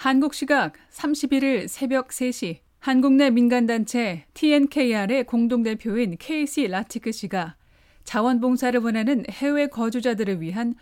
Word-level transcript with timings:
한국 0.00 0.32
시각 0.32 0.74
31일 0.92 1.66
새벽 1.66 2.10
3시 2.10 2.58
한국 2.78 3.14
내 3.14 3.30
민간단체 3.30 4.26
TNKR의 4.32 5.24
공동대표인 5.24 6.16
KC 6.16 6.68
라티크 6.68 7.10
씨가 7.10 7.56
자원봉사를 8.04 8.78
원하는 8.78 9.24
해외 9.28 9.66
거주자들을 9.66 10.40
위한 10.40 10.76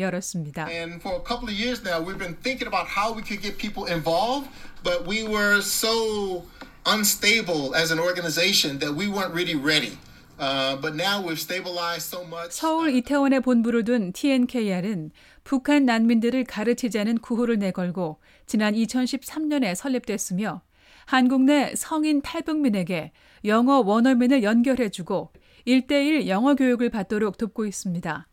열었습니다. 0.00 0.68
Weren't 9.06 9.34
really 9.34 9.54
ready. 9.54 9.98
Uh. 10.36 10.76
서울 12.50 12.94
이태원에 12.94 13.40
본부를 13.40 13.84
둔 13.84 14.12
TNKR은 14.12 15.12
북한 15.44 15.84
난민들을 15.84 16.44
가르치자는 16.44 17.18
구호를 17.18 17.58
내걸고 17.58 18.18
지난 18.46 18.74
2013년에 18.74 19.74
설립됐으며 19.76 20.62
한국 21.06 21.42
내 21.42 21.74
성인 21.76 22.20
탈북민에게 22.20 23.12
영어 23.44 23.80
원어민을 23.80 24.42
연결해주고 24.42 25.32
1대1 25.66 26.26
영어 26.26 26.54
교육을 26.54 26.90
받도록 26.90 27.38
돕고 27.38 27.66
있습니다. 27.66 28.26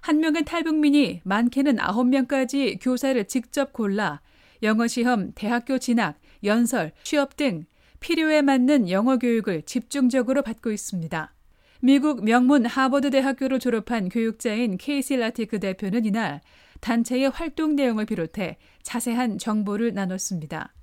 한 0.00 0.18
명의 0.18 0.44
탈북민이 0.44 1.20
많게는 1.22 1.76
9명까지 1.76 2.78
교사를 2.80 3.24
직접 3.26 3.72
골라 3.72 4.20
영어 4.62 4.86
시험, 4.86 5.32
대학교 5.34 5.78
진학, 5.78 6.18
연설, 6.44 6.92
취업 7.04 7.36
등 7.36 7.66
필요에 8.02 8.42
맞는 8.42 8.90
영어 8.90 9.16
교육을 9.16 9.62
집중적으로 9.62 10.42
받고 10.42 10.70
있습니다. 10.72 11.32
미국 11.80 12.24
명문 12.24 12.66
하버드 12.66 13.10
대학교를 13.10 13.58
졸업한 13.58 14.08
교육자인 14.08 14.76
케이시 14.76 15.16
라티크 15.16 15.60
대표는 15.60 16.04
이날 16.04 16.40
단체의 16.80 17.30
활동 17.30 17.76
내용을 17.76 18.04
비롯해 18.04 18.58
자세한 18.82 19.38
정보를 19.38 19.94
나눴습니다. 19.94 20.74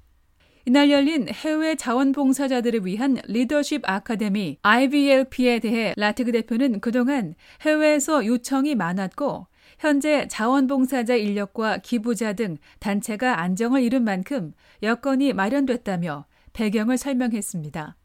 이날 0.66 0.92
열린 0.92 1.28
해외 1.30 1.76
자원봉사자들을 1.76 2.86
위한 2.86 3.18
리더십 3.28 3.82
아카데미 3.86 4.58
IVLP에 4.62 5.60
대해 5.60 5.94
라티크 5.98 6.32
대표는 6.32 6.80
그동안 6.80 7.36
해외에서 7.62 8.26
요청이 8.26 8.76
많았고 8.76 9.48
현재 9.78 10.28
자원봉사자 10.28 11.16
인력과 11.16 11.78
기부자 11.78 12.34
등 12.34 12.58
단체가 12.80 13.42
안정을 13.42 13.82
이룬 13.82 14.04
만큼 14.04 14.54
여건이 14.84 15.34
마련됐다며 15.34 16.26
배경을 16.54 16.98
설명했습니다. 16.98 17.96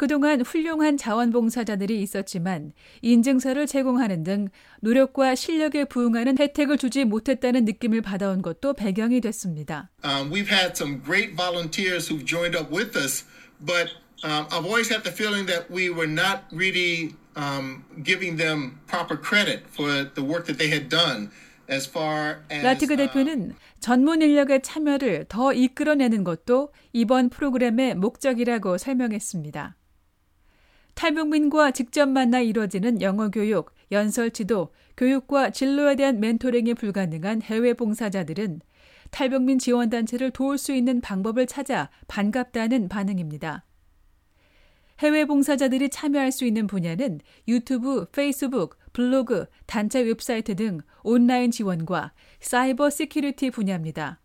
그동안 0.00 0.40
훌륭한 0.40 0.96
자원봉사자들이 0.96 2.00
있었지만 2.00 2.72
인증서를 3.02 3.66
제공하는 3.66 4.24
등 4.24 4.48
노력과 4.80 5.34
실력에 5.34 5.84
부응하는 5.84 6.38
혜택을 6.38 6.78
주지 6.78 7.04
못했다는 7.04 7.66
느낌을 7.66 8.00
받아온 8.00 8.40
것도 8.40 8.72
배경이 8.72 9.20
됐습니다. 9.20 9.90
Um, 10.02 10.30
we've 10.30 10.50
had 10.50 10.74
some 10.74 11.02
great 11.04 11.36
volunteers 11.36 12.08
who've 12.08 12.24
joined 12.24 12.56
up 12.56 12.74
with 12.74 12.96
us, 12.96 13.26
but 13.60 13.90
um, 14.24 14.46
I've 14.50 14.64
always 14.64 14.88
had 14.88 15.04
the 15.04 15.12
feeling 15.12 15.44
that 15.48 15.70
we 15.70 15.90
were 15.90 16.08
not 16.08 16.44
really 16.50 17.14
um, 17.36 17.84
giving 18.02 18.38
them 18.38 18.80
proper 18.86 19.16
credit 19.16 19.68
for 19.68 20.08
the 20.14 20.24
work 20.24 20.46
that 20.46 20.56
they 20.56 20.68
had 20.68 20.88
done. 20.88 21.30
As 21.70 21.88
far 21.88 22.38
as, 22.50 22.64
라티그 22.64 22.96
대표는 22.96 23.54
전문 23.78 24.22
인력의 24.22 24.62
참여를 24.62 25.26
더 25.28 25.52
이끌어내는 25.52 26.24
것도 26.24 26.72
이번 26.92 27.28
프로그램의 27.28 27.94
목적이라고 27.94 28.76
설명했습니다. 28.76 29.76
탈북민과 30.94 31.70
직접 31.70 32.08
만나 32.08 32.40
이루어지는 32.40 33.00
영어 33.00 33.30
교육, 33.30 33.72
연설 33.92 34.30
지도, 34.30 34.72
교육과 34.96 35.50
진로에 35.50 35.96
대한 35.96 36.20
멘토링이 36.20 36.74
불가능한 36.74 37.42
해외 37.42 37.74
봉사자들은 37.74 38.60
탈북민 39.10 39.58
지원단체를 39.58 40.30
도울 40.30 40.58
수 40.58 40.72
있는 40.72 41.00
방법을 41.00 41.46
찾아 41.46 41.88
반갑다는 42.08 42.88
반응입니다. 42.88 43.64
해외 45.00 45.24
봉사자들이 45.24 45.88
참여할 45.88 46.30
수 46.30 46.44
있는 46.44 46.66
분야는 46.66 47.20
유튜브, 47.48 48.06
페이스북, 48.10 48.76
블로그, 48.92 49.46
단체 49.66 50.00
웹사이트 50.00 50.56
등 50.56 50.80
온라인 51.02 51.50
지원과 51.50 52.12
cyber 52.40 52.90
security 52.90 53.50
분야입니다. 53.50 54.20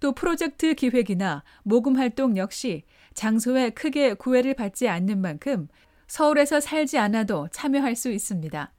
또 0.00 0.12
프로젝트 0.12 0.74
기획이나 0.74 1.42
모금 1.62 1.96
활동 1.96 2.36
역시 2.36 2.84
장소에 3.14 3.70
크게 3.70 4.14
구애를 4.14 4.54
받지 4.54 4.88
않는 4.88 5.20
만큼 5.20 5.68
서울에서 6.06 6.60
살지 6.60 6.98
않아도 6.98 7.48
참여할 7.52 7.96
수 7.96 8.10
있습니다. 8.10 8.72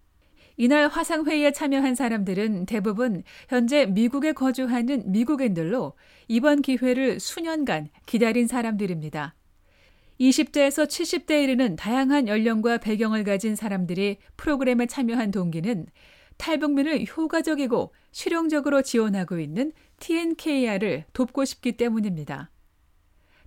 이날 0.57 0.89
화상회의에 0.89 1.51
참여한 1.51 1.95
사람들은 1.95 2.65
대부분 2.65 3.23
현재 3.47 3.85
미국에 3.85 4.33
거주하는 4.33 5.09
미국인들로 5.09 5.93
이번 6.27 6.61
기회를 6.61 7.21
수년간 7.21 7.87
기다린 8.05 8.45
사람들입니다. 8.45 9.35
20대에서 10.19 10.85
70대에 10.85 11.43
이르는 11.43 11.75
다양한 11.77 12.27
연령과 12.27 12.79
배경을 12.79 13.23
가진 13.23 13.55
사람들이 13.55 14.17
프로그램에 14.35 14.85
참여한 14.85 15.31
동기는 15.31 15.87
탈북민을 16.37 17.05
효과적이고 17.05 17.93
실용적으로 18.11 18.81
지원하고 18.81 19.39
있는 19.39 19.71
TNKR을 19.99 21.05
돕고 21.13 21.45
싶기 21.45 21.73
때문입니다. 21.73 22.51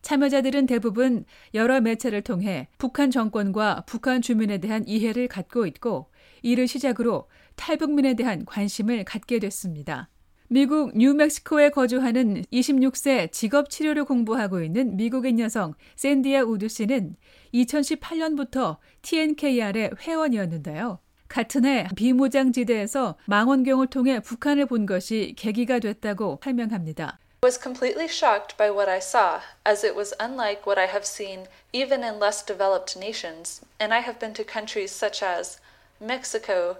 참여자들은 0.00 0.66
대부분 0.66 1.24
여러 1.54 1.80
매체를 1.80 2.22
통해 2.22 2.68
북한 2.76 3.10
정권과 3.10 3.84
북한 3.86 4.20
주민에 4.20 4.58
대한 4.58 4.84
이해를 4.86 5.28
갖고 5.28 5.66
있고 5.66 6.10
이를 6.42 6.66
시작으로 6.66 7.28
탈북민에 7.56 8.14
대한 8.14 8.44
관심을 8.44 9.04
갖게 9.04 9.38
됐습니다. 9.38 10.08
미국 10.52 10.92
뉴멕시코에 10.94 11.70
거주하는 11.70 12.44
26세 12.52 13.32
직업 13.32 13.70
치료를 13.70 14.04
공부하고 14.04 14.60
있는 14.60 14.98
미국인 14.98 15.40
여성 15.40 15.72
샌디아 15.96 16.42
우드 16.42 16.68
씨는 16.68 17.16
2018년부터 17.54 18.76
TNKR의 19.00 19.92
회원이었는데요. 19.98 20.98
같은 21.28 21.64
해 21.64 21.88
비무장지대에서 21.96 23.16
망원경을 23.24 23.86
통해 23.86 24.20
북한을 24.20 24.66
본 24.66 24.84
것이 24.84 25.34
계기가 25.38 25.78
됐다고 25.78 26.38
설명합니다. 26.44 27.18
was 27.42 27.58
completely 27.58 28.06
shocked 28.06 28.58
by 28.58 28.68
what 28.68 28.90
I 28.90 28.98
saw, 28.98 29.40
as 29.66 29.82
it 29.82 29.96
was 29.96 30.14
unlike 30.20 30.66
what 30.66 30.78
I 30.78 30.84
have 30.86 31.06
seen 31.06 31.46
even 31.72 32.04
in 32.04 32.20
less 32.20 32.44
developed 32.44 32.94
nations, 32.94 33.62
and 33.80 33.94
I 33.94 34.02
have 34.02 34.18
been 34.18 34.34
to 34.34 34.44
countries 34.44 34.92
such 34.92 35.24
as 35.24 35.58
Mexico, 35.98 36.76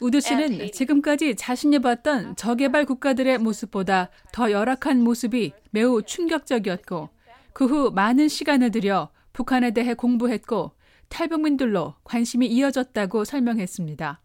우드 0.00 0.20
씨는 0.20 0.72
지금까지 0.72 1.36
자신이 1.36 1.78
봤던 1.78 2.36
저개발 2.36 2.84
국가들의 2.84 3.38
모습보다 3.38 4.10
더 4.32 4.50
열악한 4.50 5.00
모습이 5.00 5.52
매우 5.70 6.02
충격적이었고 6.02 7.08
그 7.52 7.66
후 7.66 7.90
많은 7.92 8.28
시간을 8.28 8.70
들여 8.72 9.10
북한에 9.32 9.70
대해 9.70 9.94
공부했고 9.94 10.72
탈북민들로 11.08 11.94
관심이 12.04 12.46
이어졌다고 12.48 13.24
설명했습니다. 13.24 14.20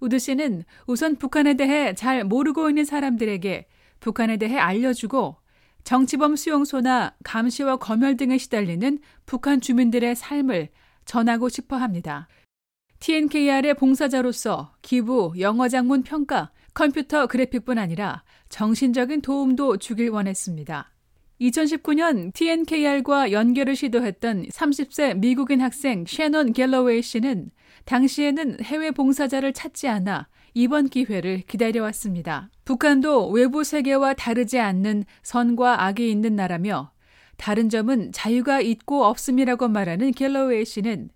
우드 0.00 0.18
씨는 0.18 0.64
우선 0.86 1.16
북한에 1.16 1.54
대해 1.54 1.94
잘 1.94 2.24
모르고 2.24 2.68
있는 2.68 2.84
사람들에게 2.84 3.66
북한에 4.00 4.36
대해 4.36 4.58
알려주고 4.58 5.36
정치범 5.84 6.36
수용소나 6.36 7.14
감시와 7.22 7.76
검열 7.76 8.16
등에 8.16 8.38
시달리는 8.38 8.98
북한 9.26 9.60
주민들의 9.60 10.16
삶을 10.16 10.68
전하고 11.04 11.48
싶어 11.48 11.76
합니다. 11.76 12.26
TNKR의 13.04 13.74
봉사자로서 13.74 14.72
기부, 14.80 15.34
영어 15.38 15.68
장문 15.68 16.04
평가, 16.04 16.50
컴퓨터 16.72 17.26
그래픽뿐 17.26 17.76
아니라 17.76 18.24
정신적인 18.48 19.20
도움도 19.20 19.76
주길 19.76 20.08
원했습니다. 20.08 20.90
2019년 21.38 22.32
TNKR과 22.32 23.30
연결을 23.30 23.76
시도했던 23.76 24.46
30세 24.46 25.18
미국인 25.18 25.60
학생 25.60 26.06
셰넌 26.06 26.54
갤러웨이 26.54 27.02
씨는 27.02 27.50
당시에는 27.84 28.62
해외 28.62 28.90
봉사자를 28.90 29.52
찾지 29.52 29.86
않아 29.86 30.28
이번 30.54 30.88
기회를 30.88 31.42
기다려왔습니다. 31.42 32.48
북한도 32.64 33.28
외부 33.28 33.64
세계와 33.64 34.14
다르지 34.14 34.58
않는 34.58 35.04
선과 35.22 35.84
악이 35.84 36.10
있는 36.10 36.36
나라며 36.36 36.90
다른 37.36 37.68
점은 37.68 38.12
자유가 38.12 38.62
있고 38.62 39.04
없음이라고 39.04 39.68
말하는 39.68 40.12
갤러웨이 40.12 40.64
씨는 40.64 41.10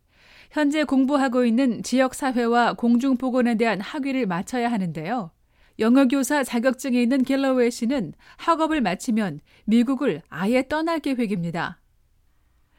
현재 0.50 0.84
공부하고 0.84 1.44
있는 1.44 1.82
지역사회와 1.82 2.74
공중보건에 2.74 3.56
대한 3.56 3.80
학위를 3.80 4.26
마쳐야 4.26 4.70
하는데요. 4.70 5.30
영어교사 5.78 6.42
자격증이 6.42 7.00
있는 7.02 7.22
갤러웨이 7.22 7.70
씨는 7.70 8.12
학업을 8.36 8.80
마치면 8.80 9.40
미국을 9.64 10.22
아예 10.28 10.66
떠날 10.66 10.98
계획입니다. 10.98 11.80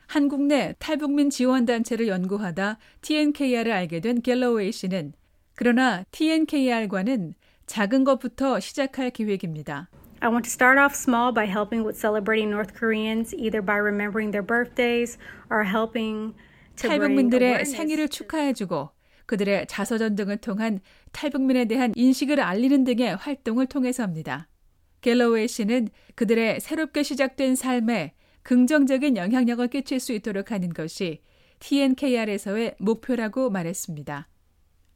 한국 0.08 0.42
내 0.42 0.74
탈북민 0.80 1.30
지원단체를 1.30 2.08
연구하다 2.08 2.78
TNKR을 3.02 3.72
알게 3.72 4.00
된 4.00 4.22
갤러웨이 4.22 4.72
씨는 4.72 5.14
그러나 5.56 6.04
TNKR과는 6.12 7.36
작은 7.68 8.04
것부터 8.04 8.60
시작할 8.60 9.12
계획입니다. 9.12 9.90
I 10.22 10.30
want 10.30 10.44
to 10.44 10.52
start 10.52 10.78
off 10.78 10.96
small 10.96 11.32
by 11.32 11.46
helping 11.46 11.86
with 11.86 11.98
celebrating 11.98 12.50
North 12.50 12.74
Koreans 12.74 13.34
either 13.38 13.62
by 13.64 13.78
remembering 13.78 14.32
their 14.32 14.46
birthdays 14.46 15.18
or 15.50 15.64
helping 15.64 16.34
탈북민들의 16.88 17.66
생일을 17.66 18.08
축하해주고 18.10 18.90
그들의 19.26 19.68
자서전 19.68 20.16
등을 20.16 20.38
통한 20.38 20.80
탈북민에 21.12 21.66
대한 21.66 21.94
인식을 21.96 22.40
알리는 22.40 22.84
등의 22.84 23.16
활동을 23.16 23.68
통해서입니다. 23.68 24.48
갤러웨이 25.02 25.48
씨는 25.48 25.90
그들의 26.16 26.60
새롭게 26.60 27.04
시작된 27.04 27.56
삶에 27.56 28.14
긍정적인 28.44 29.18
영향력을 29.18 29.68
끼칠 29.68 30.00
수 30.00 30.14
있도록 30.14 30.52
하는 30.52 30.70
것이 30.70 31.22
TNKR에서의 31.60 32.76
목표라고 32.80 33.50
말했습니다. 33.50 34.28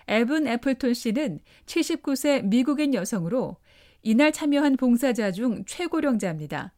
에븐 0.08 0.48
애플톤 0.48 0.94
씨는 0.94 1.40
79세 1.66 2.44
미국인 2.46 2.94
여성으로 2.94 3.58
이날 4.02 4.32
참여한 4.32 4.76
봉사자 4.76 5.32
중 5.32 5.64
최고령자입니다. 5.66 6.74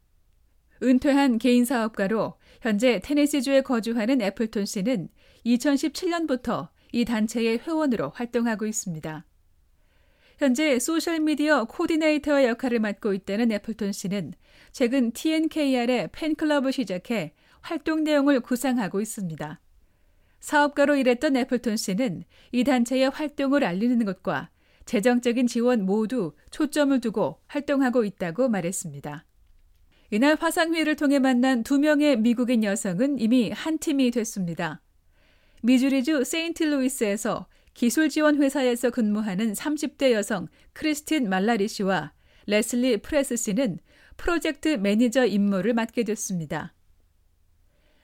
은퇴한 0.83 1.37
개인 1.37 1.65
사업가로 1.65 2.35
현재 2.61 2.99
테네시주에 3.03 3.61
거주하는 3.61 4.21
애플톤 4.21 4.65
씨는 4.65 5.09
2017년부터 5.45 6.69
이 6.91 7.05
단체의 7.05 7.59
회원으로 7.59 8.11
활동하고 8.15 8.65
있습니다. 8.65 9.25
현재 10.37 10.79
소셜미디어 10.79 11.65
코디네이터 11.65 12.43
역할을 12.43 12.79
맡고 12.79 13.13
있다는 13.13 13.51
애플톤 13.53 13.93
씨는 13.93 14.33
최근 14.73 15.11
TNKR의 15.11 16.09
팬클럽을 16.11 16.73
시작해 16.73 17.33
활동 17.61 18.03
내용을 18.03 18.41
구상하고 18.41 18.99
있습니다. 18.99 19.61
사업가로 20.41 20.95
일했던 20.97 21.37
애플톤 21.37 21.77
씨는 21.77 22.23
이 22.51 22.63
단체의 22.63 23.09
활동을 23.09 23.63
알리는 23.63 24.05
것과 24.05 24.49
재정적인 24.85 25.47
지원 25.47 25.85
모두 25.85 26.33
초점을 26.51 26.99
두고 26.99 27.39
활동하고 27.47 28.03
있다고 28.03 28.49
말했습니다. 28.49 29.25
이날 30.15 30.37
화상회의를 30.39 30.95
통해 30.95 31.19
만난 31.19 31.61
두 31.61 31.77
명의 31.77 32.15
미국인 32.15 32.63
여성은 32.63 33.19
이미 33.19 33.51
한 33.51 33.77
팀이 33.77 34.11
됐습니다. 34.11 34.81
미주리주 35.61 36.23
세인트루이스에서 36.23 37.47
기술 37.73 38.07
지원 38.07 38.41
회사에서 38.41 38.91
근무하는 38.91 39.51
30대 39.51 40.13
여성 40.13 40.47
크리스틴 40.71 41.27
말라리 41.27 41.67
씨와 41.67 42.13
레슬리 42.45 42.95
프레스 42.95 43.35
씨는 43.35 43.79
프로젝트 44.15 44.69
매니저 44.69 45.25
임무를 45.25 45.73
맡게 45.73 46.05
됐습니다. 46.05 46.73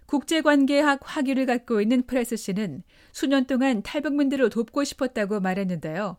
국제관계학 0.05 0.99
학위를 1.03 1.45
갖고 1.45 1.79
있는 1.79 2.05
프레스 2.05 2.35
씨는 2.35 2.83
수년 3.13 3.45
동안 3.45 3.81
탈북민들을 3.83 4.49
돕고 4.49 4.83
싶었다고 4.83 5.39
말했는데요. 5.39 6.17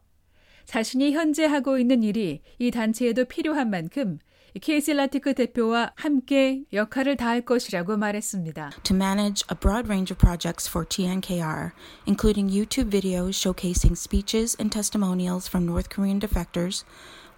자신이 0.65 1.13
현재 1.13 1.45
하고 1.45 1.79
있는 1.79 2.03
일이 2.03 2.41
이 2.59 2.71
단체에도 2.71 3.27
필요한 3.27 3.69
만큼 3.69 4.19
케이시 4.61 4.93
라티크 4.93 5.35
대표와 5.35 5.93
함께 5.97 6.65
역할을 6.73 7.17
다할 7.17 7.41
것이라고 7.41 7.97
말했습니다. 7.97 8.71
To 8.83 8.95
manage 8.95 9.45
a 9.51 9.59
broad 9.59 9.89
range 9.89 10.13
of 10.13 10.19
projects 10.19 10.69
for 10.69 10.87
TNKR, 10.87 11.73
including 12.07 12.51
YouTube 12.51 12.91
videos 12.91 13.33
showcasing 13.33 13.97
speeches 13.97 14.55
and 14.61 14.71
testimonials 14.71 15.49
from 15.49 15.65
North 15.65 15.89
Korean 15.89 16.21
defectors, 16.21 16.85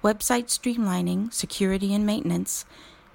website 0.03 0.51
streamlining, 0.51 1.33
security 1.33 1.95
and 1.95 2.05
maintenance, 2.05 2.67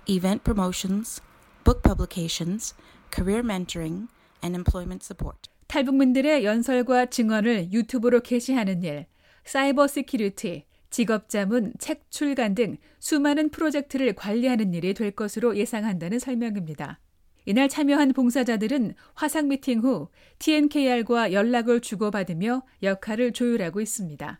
event 0.07 0.43
promotions, 0.43 1.19
book 1.65 1.83
publications, 1.83 2.73
career 3.11 3.43
mentoring, 3.43 4.07
and 4.41 4.55
employment 4.55 5.03
support. 5.03 5.49
탈북민들의 5.67 6.45
연설과 6.45 7.07
증언을 7.07 7.71
유튜브로 7.71 8.21
게시하는 8.21 8.81
일, 8.83 9.05
cyber 9.43 9.87
security, 9.87 10.65
직업 10.89 11.29
자문, 11.29 11.73
책 11.79 12.09
출간 12.09 12.55
등 12.55 12.77
수많은 12.99 13.49
프로젝트를 13.49 14.13
관리하는 14.13 14.73
일이 14.73 14.93
될 14.93 15.11
것으로 15.11 15.55
예상한다는 15.55 16.19
설명입니다. 16.19 16.99
이날 17.45 17.69
참여한 17.69 18.13
봉사자들은 18.13 18.93
화상 19.13 19.47
미팅 19.47 19.79
후 19.79 20.09
TNKR과 20.39 21.33
연락을 21.33 21.79
주고받으며 21.79 22.63
역할을 22.83 23.33
조율하고 23.33 23.81
있습니다. 23.81 24.39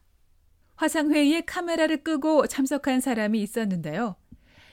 화상회의에 0.76 1.42
카메라를 1.42 2.04
끄고 2.04 2.48
참석한 2.48 3.00
사람이 3.02 3.42
있었는데요. 3.42 4.16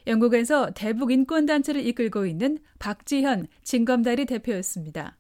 영국에서 0.07 0.71
대북 0.75 1.11
인권단체를 1.11 1.85
이끌고 1.87 2.27
있는 2.27 2.59
박지현 2.79 3.49
진검다리 3.65 4.27
대표였습니다. 4.27 5.17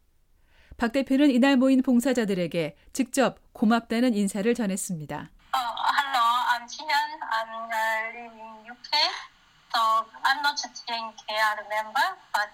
박 0.76 0.92
대표는 0.92 1.30
이날 1.30 1.56
모인 1.56 1.82
봉사자들에게 1.82 2.76
직접 2.92 3.38
고맙다는 3.52 4.14
인사를 4.14 4.52
전했습니다. 4.54 5.30
I'm 5.52 5.85
Uh, 6.66 8.10
living 8.10 8.34
in 8.42 8.66
UK. 8.66 8.90
So 9.70 9.80
I'm 10.26 10.42
not 10.42 10.58
a 10.58 10.68
TNKR 10.74 11.58
member, 11.70 12.06
but 12.34 12.50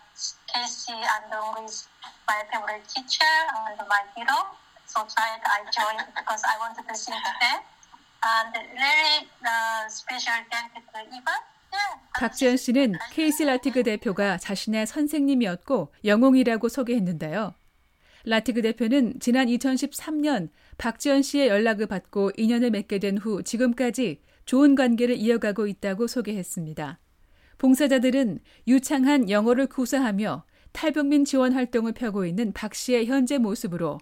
Casey 0.52 0.92
Andong 0.92 1.64
is 1.64 1.88
my 2.28 2.44
favorite 2.52 2.84
teacher 2.92 3.32
and 3.56 3.88
my 3.88 4.04
hero. 4.14 4.52
So 4.84 5.00
tried 5.08 5.40
I 5.48 5.64
joined 5.72 6.04
because 6.12 6.42
I 6.44 6.60
wanted 6.60 6.84
to 6.92 6.94
sing 6.94 7.14
to 7.14 7.32
them. 7.40 7.60
And 8.22 8.52
really 8.76 9.28
uh, 9.48 9.88
special 9.88 10.44
thank 10.52 10.76
you 10.76 10.82
to 10.92 11.16
Eva. 11.16 11.36
박지현 12.18 12.58
씨는 12.58 12.98
케이시 13.12 13.46
라티그 13.46 13.82
대표가 13.82 14.36
자신의 14.36 14.86
선생님이었고 14.86 15.94
영웅이라고 16.04 16.68
소개했는데요. 16.68 17.54
라티그 18.24 18.62
대표는 18.62 19.14
지난 19.20 19.48
2013년 19.48 20.48
박지원 20.78 21.22
씨의 21.22 21.48
연락을 21.48 21.86
받고 21.86 22.32
인연을 22.36 22.70
맺게 22.70 22.98
된 22.98 23.18
후 23.18 23.42
지금까지 23.42 24.20
좋은 24.44 24.74
관계를 24.74 25.16
이어가고 25.16 25.66
있다고 25.66 26.06
소개했습니다. 26.06 26.98
봉사자들은 27.58 28.40
유창한 28.66 29.30
영어를 29.30 29.66
구사하며 29.66 30.44
탈북민 30.72 31.24
지원 31.24 31.52
활동을 31.52 31.92
펴고 31.92 32.24
있는 32.26 32.52
박 32.52 32.74
씨의 32.74 33.06
현재 33.06 33.38
모습으로 33.38 33.98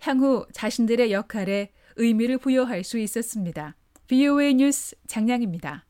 향후 0.00 0.46
자신들의 0.52 1.10
역할에 1.12 1.70
의미를 1.96 2.38
부여할 2.38 2.84
수 2.84 2.98
있었습니다. 2.98 3.76
VOA 4.06 4.54
뉴스 4.54 4.94
장량입니다. 5.06 5.86